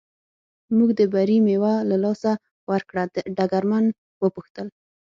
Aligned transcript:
موږ 0.77 0.89
د 0.99 1.01
بري 1.13 1.37
مېوه 1.45 1.73
له 1.89 1.97
لاسه 2.03 2.31
ورکړه، 2.71 3.03
ډګرمن 3.37 3.85
و 4.21 4.23
پوښتل. 4.35 4.67